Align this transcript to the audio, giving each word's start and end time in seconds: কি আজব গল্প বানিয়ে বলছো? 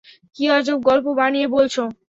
কি 0.35 0.43
আজব 0.49 0.77
গল্প 0.81 1.05
বানিয়ে 1.19 1.47
বলছো? 1.47 1.81